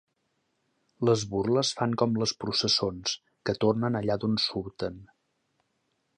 Les 1.09 1.25
burles 1.33 1.73
fan 1.81 1.93
com 2.03 2.15
les 2.23 2.33
processons, 2.45 3.15
que 3.51 3.57
tornen 3.67 4.01
allà 4.01 4.19
d'on 4.25 4.41
surten. 4.47 4.99